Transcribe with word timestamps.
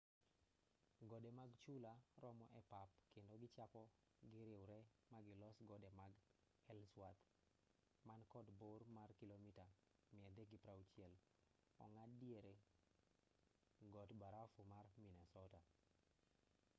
gode 1.09 1.29
mag 1.39 1.51
chula 1.63 1.91
romo 2.23 2.45
e 2.59 2.61
pap 2.71 2.89
kendo 3.13 3.33
kichako 3.41 3.81
giriwre 4.31 4.79
magilos 5.11 5.57
gode 5.69 5.89
mag 5.99 6.13
ellsworth 6.71 7.23
man 8.07 8.21
kod 8.33 8.47
bor 8.61 8.81
mar 8.97 9.09
kilomita 9.19 9.65
360 10.07 11.13
ong'ad 11.85 12.11
diere 12.21 12.53
god 13.93 14.09
barafu 14.21 14.61
mar 14.73 14.85
minnesota 15.03 15.59